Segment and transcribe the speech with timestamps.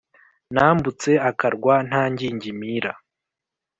[0.53, 2.91] nambutse akarwa nta ngingimira.